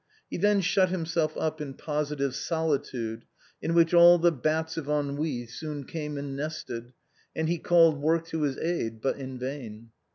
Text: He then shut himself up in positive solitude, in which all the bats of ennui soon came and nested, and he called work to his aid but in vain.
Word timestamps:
He 0.31 0.37
then 0.37 0.61
shut 0.61 0.89
himself 0.89 1.37
up 1.37 1.61
in 1.61 1.75
positive 1.75 2.33
solitude, 2.33 3.23
in 3.61 3.75
which 3.75 3.93
all 3.93 4.17
the 4.17 4.31
bats 4.31 4.75
of 4.75 4.89
ennui 4.89 5.45
soon 5.45 5.83
came 5.83 6.17
and 6.17 6.35
nested, 6.35 6.91
and 7.35 7.47
he 7.47 7.59
called 7.59 8.01
work 8.01 8.25
to 8.29 8.41
his 8.41 8.57
aid 8.57 8.99
but 8.99 9.17
in 9.17 9.37
vain. 9.37 9.91